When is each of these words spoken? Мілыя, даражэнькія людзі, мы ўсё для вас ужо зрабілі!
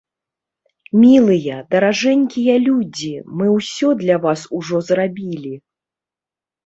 Мілыя, 1.01 1.57
даражэнькія 1.73 2.55
людзі, 2.67 3.11
мы 3.41 3.45
ўсё 3.59 3.89
для 4.03 4.15
вас 4.25 4.39
ужо 4.61 4.77
зрабілі! 4.93 5.55